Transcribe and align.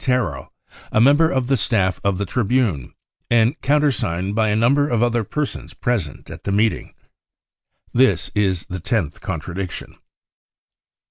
Terol, 0.03 0.47
a 0.91 0.99
member 0.99 1.29
of 1.29 1.45
the 1.45 1.55
staff 1.55 2.01
of 2.03 2.17
the 2.17 2.25
Tribune, 2.25 2.91
and 3.29 3.61
countersigned 3.61 4.33
by 4.33 4.47
a 4.49 4.55
number 4.55 4.89
of 4.89 5.03
other 5.03 5.23
persons 5.23 5.75
present 5.75 6.31
at 6.31 6.43
the 6.43 6.51
meeting. 6.51 6.95
f 6.99 7.03
This 7.93 8.31
is 8.33 8.65
the 8.65 8.79
tenth 8.79 9.21
contradiction. 9.21 9.95